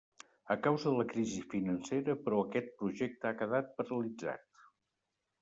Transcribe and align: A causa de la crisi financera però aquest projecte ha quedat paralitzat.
A 0.53 0.55
causa 0.67 0.87
de 0.87 0.93
la 0.99 1.03
crisi 1.11 1.43
financera 1.51 2.15
però 2.23 2.41
aquest 2.47 2.73
projecte 2.81 3.31
ha 3.31 3.35
quedat 3.43 3.71
paralitzat. 3.83 4.51